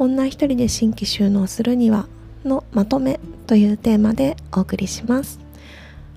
[0.00, 2.06] 女一人で新規収納するには
[2.42, 5.38] のまとめというテーマでお送りします。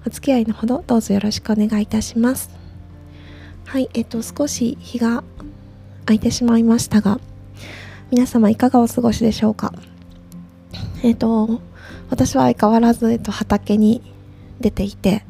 [0.07, 2.49] お付き合いのほどどうぞよろしくお願いいたします。
[3.65, 5.25] はいえっと少し日が
[6.05, 7.19] 空いてしまいましたが
[8.09, 9.73] 皆様いかがお過ごしでしょうか？
[11.03, 11.59] えっと
[12.09, 14.01] 私は相変わらず、えっと、畑に
[14.61, 15.25] 出ていて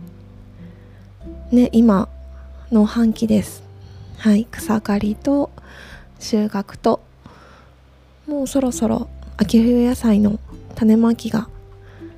[1.51, 2.07] ね今
[2.71, 3.63] 農繁期です。
[4.17, 5.49] はい草刈りと
[6.19, 7.01] 収穫と
[8.27, 10.39] もうそろそろ秋冬野菜の
[10.75, 11.49] 種まきが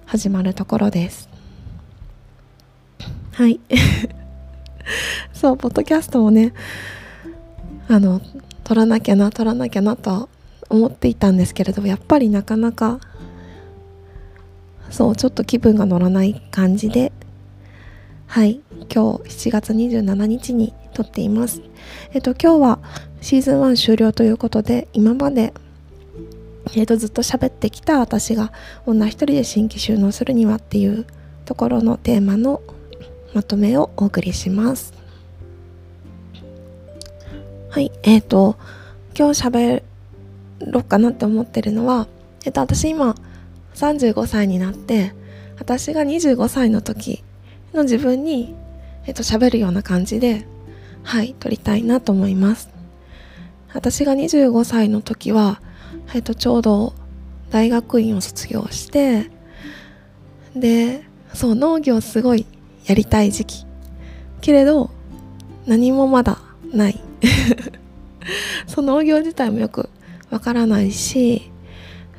[0.06, 1.28] 始まるところです。
[3.32, 3.60] はい。
[5.34, 6.54] そうポッドキャストもね
[7.88, 8.22] あの
[8.64, 10.30] 撮らなきゃな撮らなきゃなと
[10.70, 13.00] 思っていたんですけれどやっぱりなかなか
[14.92, 17.12] そうちょっと気分が乗らない感じで
[18.28, 18.62] はい。
[18.94, 21.62] 今日7月27日に撮っています。
[22.14, 22.80] えっと今日は
[23.22, 25.54] シーズン1終了ということで今まで
[26.74, 28.52] えー、とずっと喋ってきた私が
[28.86, 31.06] 女一人で新規収納するにはっていう
[31.46, 32.62] ところのテーマの
[33.34, 34.94] まとめをお送りします。
[37.70, 38.58] はいえっ、ー、と
[39.18, 39.84] 今日喋
[40.60, 42.08] ろうかなって思ってるのは
[42.46, 43.16] えっ、ー、と私今
[43.76, 45.14] 35歳になって
[45.60, 47.24] 私が25歳の時
[47.74, 48.56] の自分に
[49.06, 50.48] えっ、ー、と喋るような感じで
[51.04, 52.70] はい撮りたいなと思います。
[53.74, 55.62] 私が25歳の時は
[56.14, 56.94] えっと、ちょうど
[57.50, 59.30] 大学院を卒業して
[60.56, 62.46] でそう農業すごい
[62.86, 63.66] やりたい時期。
[64.42, 64.92] けれど
[65.66, 66.40] 何もまだ
[66.72, 67.02] ない。
[68.68, 69.90] その農業自体もよく
[70.30, 71.52] わからないし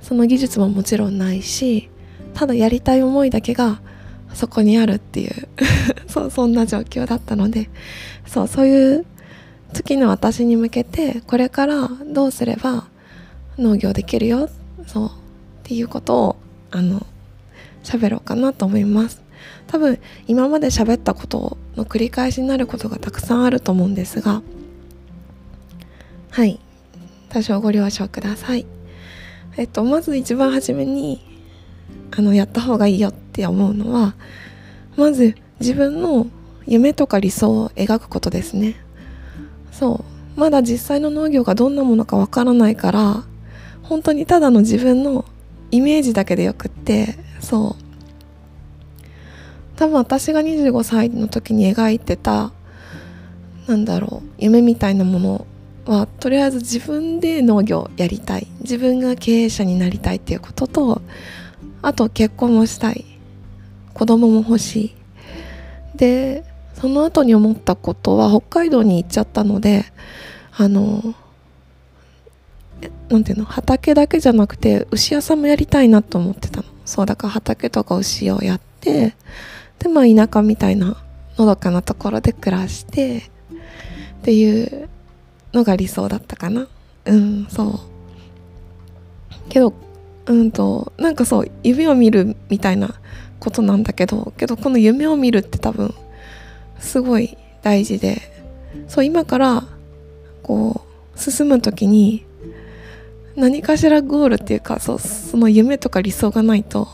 [0.02, 1.90] その技術ももちろんないし
[2.34, 3.80] ただやりたい思いだけが
[4.34, 5.48] そこにあるっていう。
[6.08, 7.68] そうそんな状況だったので
[8.26, 9.06] そうそういう
[9.72, 12.86] 時の私に向けてこれからどうすれば
[13.58, 14.48] 農業できるよ。
[14.86, 15.08] そう。
[15.08, 15.10] っ
[15.64, 16.36] ていうことを
[16.70, 17.06] あの
[17.82, 19.22] 喋ろうかなと思います。
[19.66, 24.42] 多分今まで喋ったことの繰り返しになることがたくさんあると思うんですが。
[26.30, 26.60] はい。
[27.28, 28.66] 多少ご了承ください。
[29.56, 31.24] えっとまず一番初めに
[32.16, 34.14] あのやった方がいいよって思うのは
[34.96, 36.26] まず自分の
[36.66, 38.76] 夢とか理想を描くことですね。
[39.72, 40.04] そ
[40.36, 40.40] う。
[40.40, 43.24] まだ実際の農業がどんなものかわからないから
[43.88, 45.24] 本当にただの自分の
[45.70, 47.82] イメージだけでよくってそう。
[49.76, 52.52] 多分私が25歳の時に描いてた
[53.66, 55.46] なんだろう夢みたいなもの
[55.84, 58.46] はとりあえず自分で農業やりたい。
[58.60, 61.02] 自分が経営者になりたいっていうことと
[61.82, 63.04] あと結婚もしたい。
[63.94, 64.94] 子供も欲しい。
[65.96, 66.44] で
[66.74, 69.84] その後に思ったことは北海道に行っちゃったので
[70.56, 71.14] あの
[73.08, 73.44] なんていうの？
[73.44, 76.64] 畑だけじゃなくて牛屋さんもやりたいなと思ってたの。
[76.84, 79.14] そうだから畑とか牛をやって
[79.78, 80.96] でまあ田舎みたいな
[81.36, 83.22] のどかなところで暮らしてっ
[84.22, 84.88] ていう
[85.52, 86.68] のが理想だったかな。
[87.06, 89.48] うんそう。
[89.48, 89.72] けど
[90.26, 92.94] うんとなんかそう夢を見るみたいな
[93.38, 95.94] ことなんだけどけどこの夢を見るって多分
[96.78, 98.20] すごい大事で
[98.88, 99.64] そう今から
[100.42, 100.82] こ
[101.14, 102.24] う進む時に
[103.36, 106.88] 何かしらゴールっていうかそうその夢とか理想がないと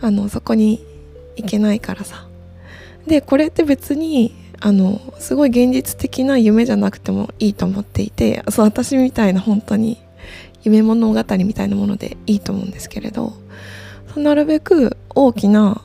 [0.00, 0.84] あのそこに
[1.36, 2.26] 行けないからさ。
[3.06, 9.98] でこれって別にあのすごい現実的な夢じゃなくてもいいと思っていてそう私みたいな本当に
[10.62, 13.34] 夢物語みたいなものでいいと思うんですけれど
[14.16, 15.82] なるべく大きな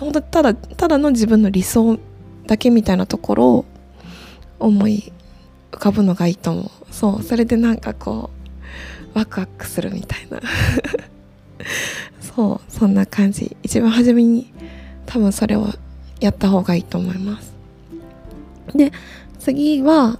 [0.00, 1.98] 本当ただただの自分の理想
[2.46, 3.64] だけみたいなところを
[4.58, 5.12] 思い
[5.72, 6.70] 浮かぶのがいいと思う。
[6.90, 8.37] そうそれでなんかこう
[9.14, 10.40] ワクワクするみたいな。
[12.20, 13.56] そうそんな感じ。
[13.62, 14.52] 一番初めに
[15.06, 15.68] 多分それを
[16.20, 17.52] やった方がいいと思います。
[18.74, 18.92] で
[19.38, 20.18] 次は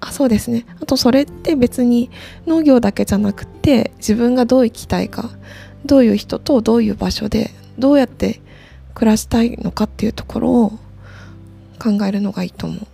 [0.00, 0.64] あそうですね。
[0.80, 2.10] あとそれって別に
[2.46, 5.30] 農業だけじゃなくて自分がどう生きたいか
[5.84, 8.40] どういう人とどういう場所でどうやって
[8.94, 10.70] 暮らしたいのかっていうところを
[11.78, 12.86] 考えるのがいいと思う。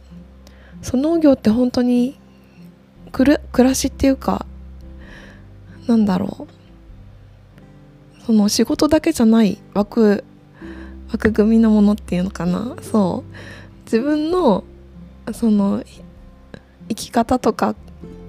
[0.83, 2.19] その農業って本当に
[3.13, 4.47] 暮らしっていうか
[5.87, 8.25] なんだろう。
[8.25, 10.25] その仕事だけじゃない枠
[11.12, 12.77] 枠組みのものっていうのかな。
[12.83, 13.85] そう。
[13.85, 14.65] 自分の
[15.33, 15.83] その
[16.88, 17.75] 生き方とか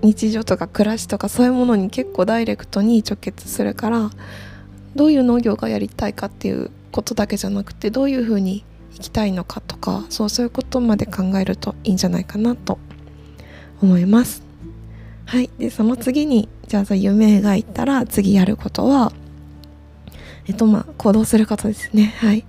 [0.01, 4.11] 日常とか暮らしとかそういうものに結構ダイレクトに直結するから
[4.95, 8.63] どういう農業がやりたいかっていうことだけじゃなくてどういうふうに
[8.93, 12.79] 生きたいのかとかそうそういうことまで考えるといいんじゃないかなと
[13.81, 14.46] 思います。
[15.27, 15.49] はい。
[15.59, 19.11] でその次にじゃあ夢描いたら次やることは
[20.47, 22.15] えっとまあ行動することですね。
[22.19, 22.45] はい。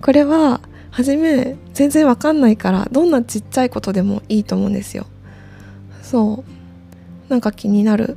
[0.00, 0.60] これは
[0.90, 5.06] 初め全然わかんないからどんなちっちゃいことでもいいと思うんですよ。
[6.02, 6.44] そ
[7.28, 7.30] う。
[7.30, 8.16] なんか気になる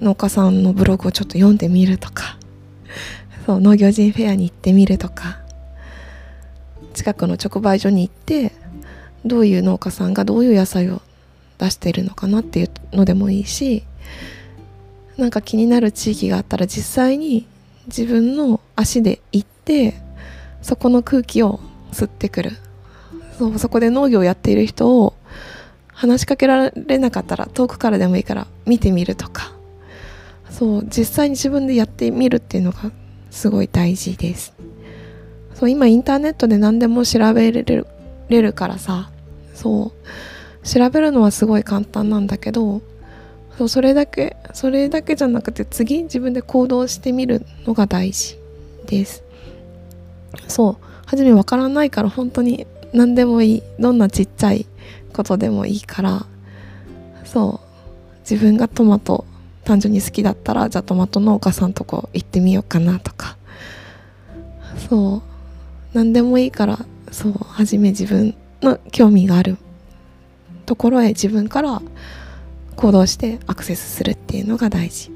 [0.00, 2.38] 農家さんのブログをちょっと読んでみるとか。
[3.46, 3.60] そう。
[3.60, 5.42] 農業人フェアに行ってみるとか。
[6.92, 8.52] 近くの直売所に行って
[9.24, 11.00] どういう農家さんがどういう野菜を
[11.58, 13.84] 出してるのかなっていうのでもいいし
[15.16, 17.46] なんか気になる地域があったら実際に
[17.86, 19.94] 自分の足で行って
[20.62, 21.60] そこの空気を
[21.92, 22.52] 吸ってくる。
[23.38, 25.14] そうそこで農業をやっている人を
[25.88, 29.52] 話しかけられなかったら遠くからでもいいから見てみるとか。
[30.50, 32.92] そう実際に自分でやってみるっていうのが
[33.30, 34.52] すごい大事です。
[35.54, 37.86] そう今インターネットで何でも調べれる
[38.28, 39.10] れるからさ。
[39.54, 40.06] そう。
[40.64, 42.82] 調べるのはすごい簡単なんだけど
[43.58, 48.38] そうそれだけそれだけじゃなくて次自分で行動してみるのが大事
[48.86, 49.22] です。
[50.48, 53.62] そう初めわからないから本当に何でもいい。
[53.78, 54.66] どんなちっちゃい
[55.12, 56.26] ことでもいいから。
[57.24, 59.26] そう自分がトマト
[59.64, 63.36] 単純に好きだったらじゃあトマト農家さんとこ行ってみようかなとか。
[64.88, 65.22] そう
[65.92, 66.78] 何でもいいから
[67.10, 69.58] そう初め自分の興味がある。
[70.72, 71.82] ところへ自分から
[72.76, 75.10] 行動してアクセスするっていうのが大事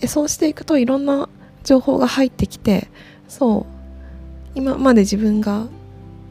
[0.00, 1.28] でそうしていくといろんな
[1.62, 2.88] 情報が入ってきて
[3.28, 3.66] そ
[4.54, 5.68] う今まで自分が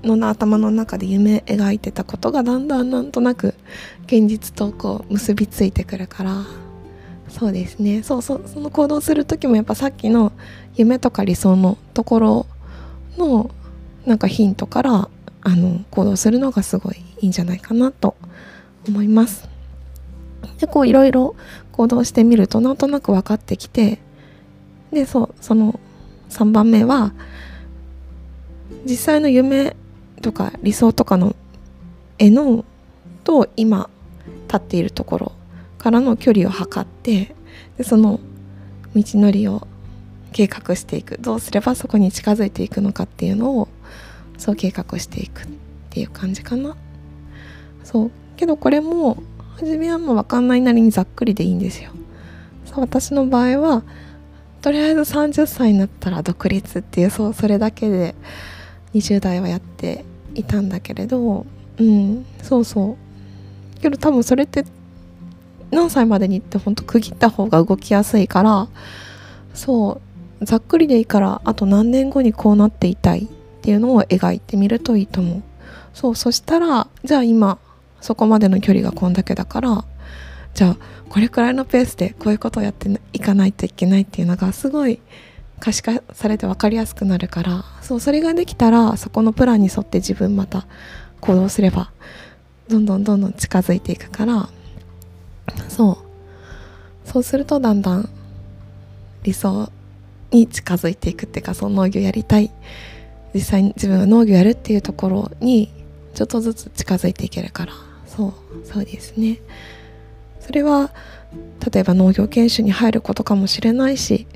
[0.04, 3.54] の頭の中で夢描いてたことがだんだんなんとなく
[4.08, 6.44] 現実とこう結びついてくるから
[7.30, 10.34] そうですねそうそうその行動する時もやっぱさっきの
[10.76, 12.46] 夢とか理想のところ
[13.18, 13.52] の
[14.06, 15.10] なんかヒントから
[15.44, 18.36] あの行動するのがすごいいいんじゃないかなと思います。
[18.88, 19.48] 思います。
[20.60, 21.36] でこういろいろ
[21.72, 24.00] 行動してみるとなんとなく分かってきて
[24.92, 25.80] でそうその
[26.30, 27.14] 3番目は
[28.86, 29.76] 実際の夢
[30.22, 31.36] とか理想とかの
[32.18, 32.64] 絵の
[33.24, 33.90] と今
[34.48, 35.32] 立っているところ
[35.78, 37.36] からの距離を測って
[37.78, 38.20] でその
[38.96, 39.68] 道のりを
[40.32, 41.18] 計画していく。
[41.18, 43.68] どうすればそこに近づいていくのかっていうのを
[44.38, 45.48] そう計画していくっ
[45.90, 46.76] ていう感じかな。
[47.84, 48.12] そう。
[48.36, 49.18] けどこれも
[49.58, 51.92] 初めはもう分かんないなりにざっくりでいいんですよ。
[52.66, 53.84] そう私の場合は
[54.62, 58.16] とりあえず30歳になったら独立っていうそうそれだけで
[58.94, 60.04] 20代はやって
[60.34, 61.46] いたんだけれど
[61.78, 62.98] うんそうそ
[63.78, 63.80] う。
[63.82, 64.66] けど多分それって
[65.72, 68.68] 何歳までにってほんと区切った方が動きやすいから
[69.54, 70.02] そ
[70.42, 73.28] うざっくりでいいからあと何年後にこうなっていたいっ
[73.62, 75.44] ていうのを描いてみるといいと思う。
[75.94, 77.58] そうそしたらじゃあ今
[78.06, 79.84] そこまでの距離がこんだけだから
[80.54, 80.78] じゃあ
[81.10, 85.02] これくらいのペースでこういうことをやっていかないといけないっていうのがすごい
[85.60, 90.68] 可視化されて分かりやすくなるからそうそれができたらそこのプランに沿って自分また
[91.20, 91.92] 行動すれば
[92.68, 94.50] どんどんどんどん近づいていくから
[95.68, 97.08] そう。
[97.10, 98.10] そうするとだんだん
[99.24, 99.72] 理想
[100.32, 102.52] に近づいていくっていうかその農業やりたい。
[103.34, 105.70] 実際に自分が農業やるっていうところに
[106.14, 107.85] ちょっとずつ近づいていけるから。
[108.16, 109.40] そうそうですね。
[110.40, 110.92] それは
[111.72, 114.28] 例えば農業研修に入ることかもしれないし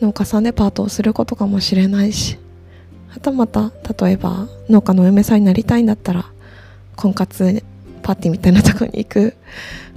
[0.00, 2.38] 農家さんでパートをすることかもしれないし
[3.08, 3.70] はたまた
[4.02, 6.24] 例えば農家のお嫁さんになりたいんだったら
[6.96, 7.62] 婚活
[8.02, 9.36] パーティーみたいなとこに行く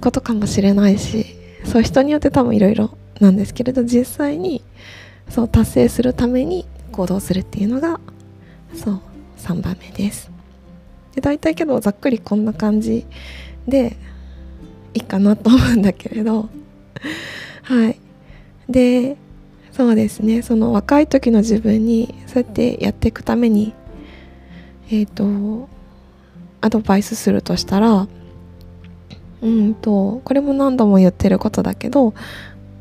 [0.01, 1.25] ことかもしれないし
[1.63, 4.63] そう人によって多分いろいろなんですけれど実際に
[5.29, 8.01] そう達成するために行動するっていうのが
[8.75, 9.01] そう
[9.37, 10.28] 3番目です。
[11.19, 13.05] で大体けどざっくりこんな感じ
[13.67, 13.97] で
[14.93, 16.49] いいかなと思うんだけれど。
[17.63, 17.99] はい。
[18.69, 19.17] で
[19.71, 20.41] そうですね。
[20.41, 23.73] その若い時の自分にそうやってやっていくために
[24.89, 25.69] えっ、ー、と
[26.61, 28.07] アドバイスするとしたら
[29.41, 32.13] うんとこれも何度も言ってることだけど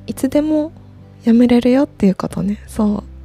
[0.07, 0.73] いつでも
[1.25, 2.62] やめれるよっていうことね。
[2.66, 3.18] そう。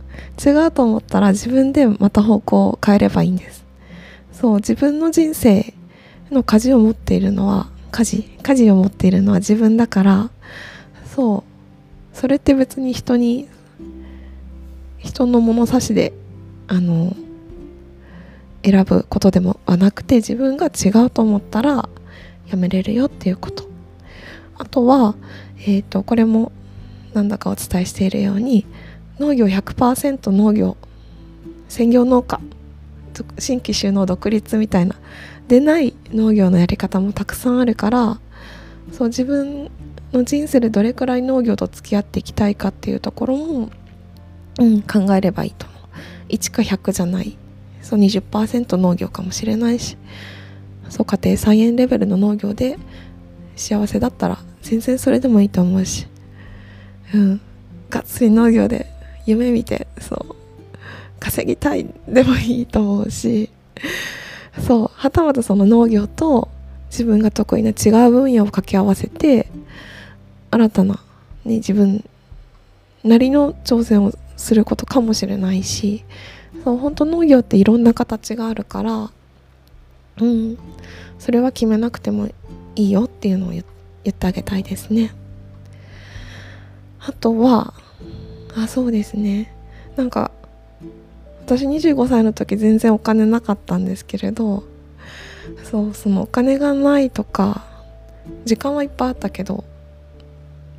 [0.43, 3.62] 違うと思ったら自分でまた方向を変えればいいんです。
[4.43, 5.73] そう自分の人生
[6.29, 10.31] の舵を持っているのは舵舵を持っているのは自分だから
[11.15, 11.45] そ
[12.13, 12.17] う。
[12.17, 13.47] それって別に人に
[14.97, 16.11] 人の物差しで
[16.67, 17.15] あの
[18.65, 21.87] 選ぶことでもはなくて自分が違うと思ったら
[22.49, 23.63] やめれるよっていうこと。
[24.57, 25.15] あとは、
[25.59, 26.51] えー、とこれも
[27.13, 28.65] なんだかお伝えしているように
[29.19, 30.75] 農業100%農業。
[31.69, 32.41] 専業農家。
[33.39, 34.95] 新規収納独立みたいな。
[35.47, 38.19] でない農業のやり方もたくさんあるから
[38.91, 39.69] そう自分
[40.13, 43.69] の人生でどれくらい農業と付き合っていきたいかっていうところも、
[44.59, 45.79] うん、考えればいいと思う。
[46.29, 47.37] 1か100じゃない。
[47.81, 49.97] そう20%農業かもしれないし。
[50.89, 52.77] そう家庭菜園レベルの農業で
[53.55, 56.07] 幸せだったら全然それでもいいと思うし。
[57.13, 57.41] うん。
[57.89, 58.87] がっつり農業で
[59.25, 60.42] 夢見てそう。
[61.23, 63.49] 稼ぎたいでもいいと思うし
[64.59, 66.49] そうはたまたその農業と
[66.89, 69.47] 自分が得意な違う分野を掛け合わせて
[70.51, 70.95] 新たな、
[71.45, 72.03] ね、自分
[73.05, 76.03] なりの挑戦をすることかもしれないし
[76.65, 79.09] そう本当農業っていろんな形があるから
[80.21, 80.57] うん
[81.19, 82.27] それは決めなくても
[82.75, 83.63] いいよっていうのを言っ
[84.11, 85.13] てあげたいですね。
[86.99, 87.73] あとは
[88.57, 89.55] あそうですね。
[89.95, 90.31] なんか
[91.45, 94.63] 私25歳の時全然お金なかったんですけれど
[95.63, 97.65] そうそのお金がないとか
[98.45, 99.65] 時間はいっぱいあったけど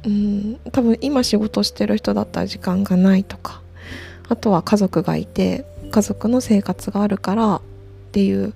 [0.04, 3.61] うん多分今仕事してる人だったら時間がないとか
[4.28, 7.61] あとは家族がいて家族の生活があるからっ
[8.12, 8.54] ていう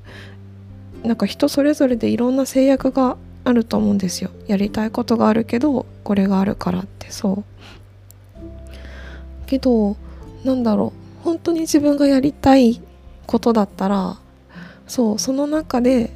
[1.04, 4.30] なんか人それぞれでいろんな制約があると思うんですよ。
[4.46, 7.44] やりたいことがあるけどこれがあるからってそう。
[9.46, 9.96] けど
[10.44, 11.07] なんだろう。
[11.28, 12.80] 本当に自分がやりたい
[13.26, 14.18] ことだったら
[14.86, 16.10] そうその中で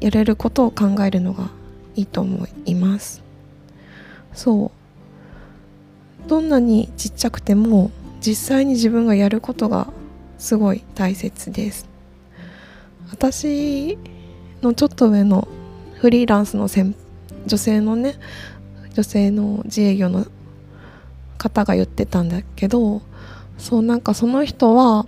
[0.00, 1.50] やれることを考えるのが
[1.94, 3.22] いいと思います。
[4.34, 4.72] そ
[6.24, 6.28] う。
[6.28, 9.92] どんなにちっちゃくても実際に自分がやることが
[10.38, 11.88] すごい大切です。
[13.12, 13.96] 私
[14.60, 15.46] のちょっと上の
[16.00, 16.68] フリーランスの
[17.46, 18.16] 女性のね
[18.92, 20.26] 女性の自営業の
[21.38, 23.02] 方が言ってたんだけど
[23.58, 25.06] そうなんかその人は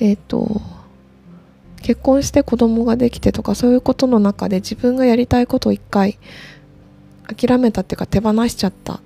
[0.00, 0.60] えっ、ー、と
[1.82, 6.18] 結婚して子供ができてとかそういうことの中で自分がやりたいことを一回
[7.26, 9.00] 諦めたっていうか手放しちゃった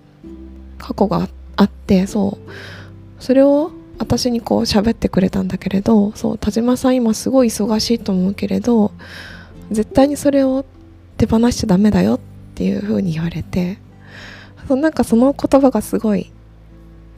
[0.79, 2.53] 過去があってそう。
[3.23, 6.39] それを私にこう喋ってくれたんだけれどそう。
[6.39, 8.91] 田島さん今すごい忙しいと思うけれど
[9.71, 10.65] 絶対にそれを
[11.19, 12.21] 手放しちゃダメだよっ
[12.57, 13.79] ていうふうに言われて
[14.67, 16.32] そうなんかその言葉がすごい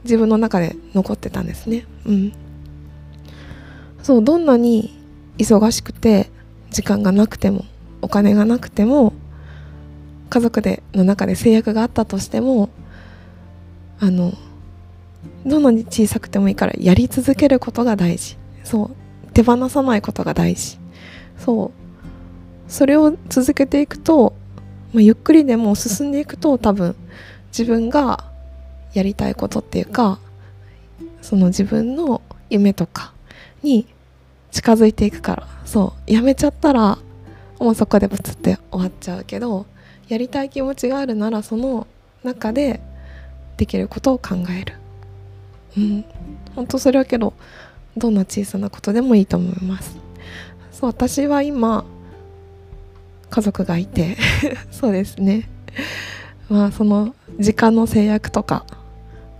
[0.05, 1.85] 自分の中で残ってたんですね。
[2.05, 2.33] うん。
[4.01, 4.95] そうどんなに
[5.39, 6.29] 忙しくて
[6.69, 7.65] 時間がなくても
[8.01, 9.13] お金がなくても
[10.29, 12.69] 家族での中で制約があったとしても
[13.99, 14.33] あの
[15.45, 18.37] どんなに小さくてもいいからやり続けることが大事。
[18.63, 18.95] そう
[19.33, 20.79] 手放さないことが大事。
[21.37, 21.71] そう。
[22.71, 24.33] それを続けていくと、
[24.93, 26.95] まあ、ゆっくりでも進んでいくと多分
[27.49, 28.31] 自分が
[28.95, 30.19] やりたいことっていうか
[31.21, 33.13] その自分の夢とか
[33.61, 33.87] に
[34.51, 35.47] 近づいていくから。
[35.65, 36.97] そうやめちゃったら
[37.59, 39.65] もうそこでブツって終わっちゃうけど
[40.07, 41.87] やりたい気持ちがあるならその
[42.23, 42.79] 中で
[43.57, 44.75] できることを考える。
[45.77, 46.05] うん。
[46.55, 47.33] 本当それはけど
[47.97, 49.97] どんな小さなことでもいいと思います。
[50.71, 51.85] そう私は今
[53.29, 54.17] 家族がいて。
[54.71, 55.49] そうですね。
[56.47, 58.65] まあその時間の制約とか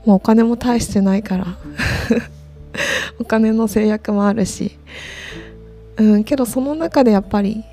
[0.06, 1.58] もうお金も大してないから。
[3.20, 4.78] お金の制約もあるし。
[5.98, 7.64] うんけどその中でやっぱり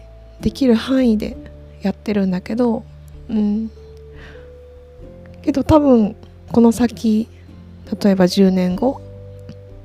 [0.40, 1.36] できる範囲で
[1.82, 2.84] やってるんだけど。
[3.28, 3.70] うん。
[5.42, 6.14] けど多分
[6.52, 7.28] この先
[8.02, 9.00] 例えば10年後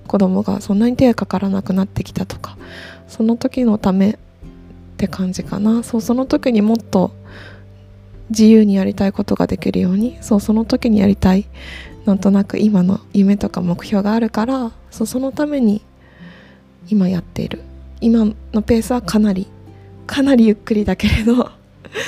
[0.08, 2.58] 子供がそんなに手がかからなくなってきたとか
[3.08, 4.16] その時のためっ
[4.98, 5.84] て感じかな。
[5.84, 7.12] そうその時にもっと
[8.30, 11.46] 自由にやりたいことができるようにそうその時にやりたい
[12.08, 15.82] なんとなく今の夢とか目標があるからそそのために
[16.90, 17.62] 今やっている。
[18.00, 19.46] 今のペースはかなり
[20.06, 21.52] かなりゆっくりだけれど。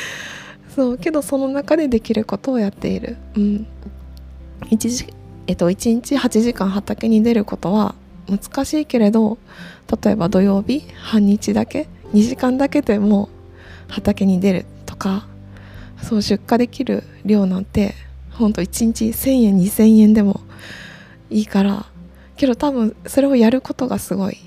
[0.74, 3.18] そうけどその中でできることをやっている。
[3.36, 3.68] うん。
[4.72, 5.14] 1時
[5.48, 7.94] えっと1日8時間畑に出ることは
[8.30, 9.38] 難しいけれど
[10.02, 13.28] 例えば土曜日半日だけ2時間だけでも
[13.90, 15.28] 畑に出るとか
[16.02, 17.96] そう出荷できる量なんて
[18.40, 20.40] ほんと1日1000円2000円でも
[21.30, 21.86] いいから。
[22.38, 24.38] けど多分それをやることがすごい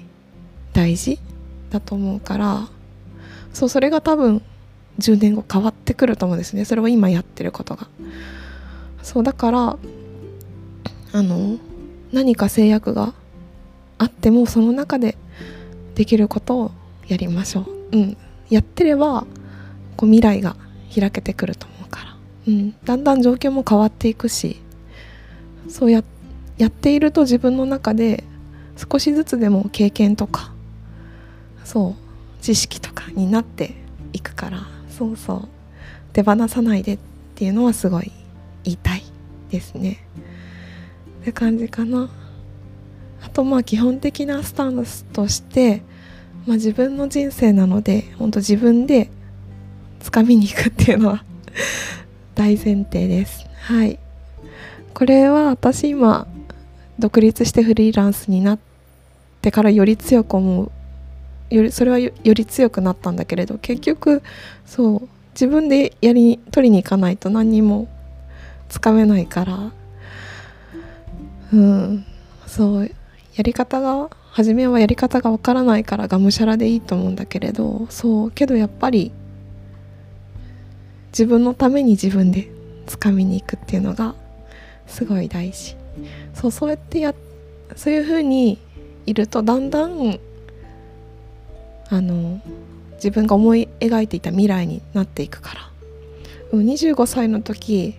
[0.72, 1.18] 大事
[1.68, 2.68] だと思うから。
[3.52, 4.40] そうそれが多分
[4.98, 6.64] 10年後変わってくると思うんですね。
[6.64, 7.86] それを今やってることが。
[9.02, 9.76] そうだから
[11.12, 11.58] あの
[12.12, 13.12] 何か制約が
[13.98, 15.18] あってもその中で
[15.94, 16.70] できることを
[17.08, 18.16] やりましょう、うん、
[18.48, 19.26] やってれば
[19.96, 20.56] こう未来が
[20.94, 21.71] 開けてくると思
[22.46, 24.60] う、ん、だんだん状況も変わっていくし
[25.68, 26.02] そうや
[26.58, 28.24] やっていると自分の中で
[28.76, 30.52] 少しずつでも経験とか
[31.64, 33.74] そう知識とかになって
[34.12, 35.48] いくからそうそう。
[36.12, 36.98] 手放さないでっ
[37.34, 38.12] ていうのはすごい
[38.64, 39.02] 言いたい
[39.50, 40.04] ですね。
[41.22, 42.10] って感じかな。
[43.24, 45.82] あとまあ基本的なスタンスとして、
[46.46, 49.10] まあ、自分の人生なので本当自分で
[50.00, 51.24] 掴みに行くっていうのは
[52.34, 53.46] 大前提です。
[53.62, 53.98] はい。
[54.94, 56.26] これは私今
[56.98, 58.58] 独立してフリーランスになっ
[59.40, 60.70] てからより強く思う。
[61.50, 64.22] よりそれはより強くなったんだけれど結局
[64.64, 67.88] そう自分でやり取りに行かないと何にも
[68.68, 69.72] つかめないから。
[71.52, 72.04] うん。
[72.46, 79.12] そうやり方が初めはやり方がわからないからがむしゃらでいいと思うんだけれどそうけどやっぱり
[81.12, 82.50] 自分のために自分で
[82.86, 84.14] 掴みに行くっていうのが
[84.86, 85.76] すごい大事。
[86.34, 87.14] そうそうやってや
[87.76, 88.58] そういうふうに
[89.06, 90.18] いるとだんだん
[91.90, 92.40] あの
[92.94, 95.72] 自分が思い描いていた未来になっていくから。
[96.52, 97.94] 25歳の時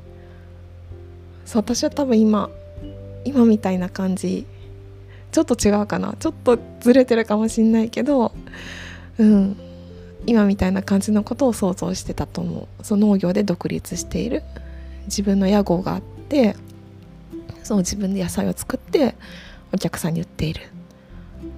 [1.44, 2.52] そう私は多分今
[3.26, 4.46] 今みたいな感じ。
[5.32, 6.14] ちょっと違うかな。
[6.20, 8.32] ちょっとずれてるかもしんないけど
[9.18, 9.58] うん。
[10.26, 12.84] 今みたいな感じのことを想像してたと思う。
[12.84, 14.44] その農業で独立している。
[15.06, 16.56] 自分の屋号があって
[17.64, 19.16] そう自分で野菜を作って
[19.74, 20.62] お客さんに売っている。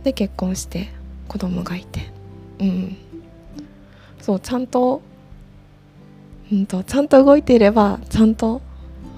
[0.04, 0.90] で結婚して
[1.28, 2.12] 子供がいて。
[2.60, 2.98] うん。
[4.26, 5.04] そうちゃんと,、
[6.52, 8.64] うんと、ちゃんと動いていればちゃんと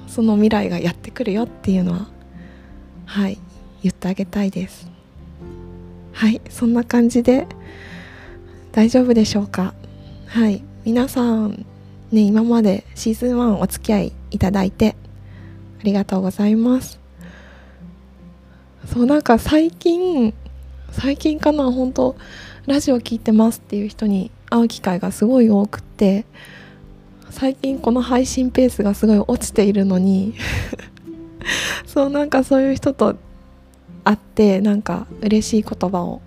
[0.05, 2.07] その未来がやってくるよっていうのは
[3.05, 3.37] はい
[3.81, 4.89] 言ってあげたいです。
[6.11, 7.47] はいそんな感じで
[8.77, 9.73] 大丈夫でしょうか？
[10.27, 10.63] はい。
[10.85, 11.65] 皆さん
[12.11, 14.95] ね今までシーズン1お付き合いいただいて
[15.79, 16.99] ありがとうございます。
[18.85, 20.31] そうなんか最近
[20.91, 22.15] 最近かな本当
[22.67, 26.25] ラジオ聞いてますっていう人に会う機会がすごい多くって
[27.31, 30.35] 最近この配信ペースがすごい落ちているのに
[31.87, 33.15] そうなんかそういう人と
[34.03, 36.21] 会ってなんか嬉しい言葉を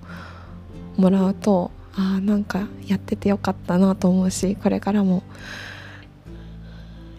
[0.96, 5.22] もらうとああなんかやっててよかったなと思うしこれからも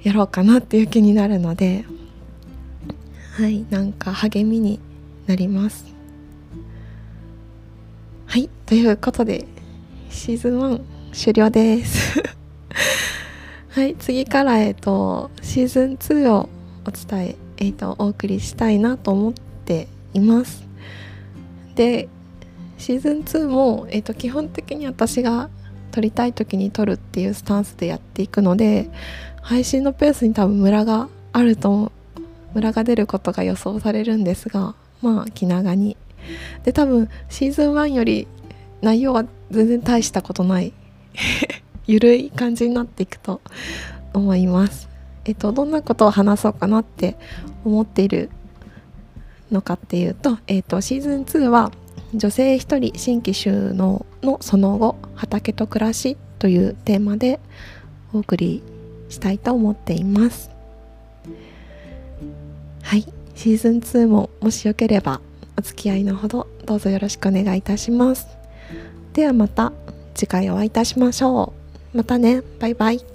[0.03, 1.85] やろうかなっていう気になるので
[3.37, 4.79] はいなんか励みに
[5.27, 5.85] なります。
[8.25, 9.45] はいということで
[10.09, 10.81] シーズン1
[11.13, 12.21] 終了です。
[13.69, 16.49] はい次からえっとシーズン2を
[16.85, 19.33] お伝ええっとお送りしたいなと思っ
[19.65, 20.65] ています。
[21.75, 22.09] で
[22.81, 25.51] シーズン2も、えっと基本的に私が
[25.91, 28.89] 撮りたい時に撮るっていうスタンスでやっていくので
[29.41, 31.91] 配信のペースに多分ムラがあると
[32.55, 35.95] ムラが出ることが予想されるんですがまあ気長に。
[36.63, 38.27] で多分シーズン1より
[38.81, 40.73] 内容は全然大したことない
[41.85, 43.41] ゆるい感じになっていくと
[44.13, 44.89] 思います。
[45.25, 47.15] えっとどんなことを話そうかなって
[47.63, 48.31] 思っている
[49.51, 51.71] のかっていうと,、えっとシーズン2は
[52.13, 57.39] 女性一人新規収納のその後畑と暮らしというテーマで
[58.13, 58.61] お送り
[59.09, 60.49] したいと思っています。
[62.83, 65.21] はいシーズン2ももしよければ
[65.57, 68.27] お付き合いのほどどうぞよろしくお願いいたします。
[69.13, 69.71] ではまた
[70.13, 71.53] 次回お会いいたしましょ
[71.93, 71.97] う。
[71.97, 73.10] またねバイバイ。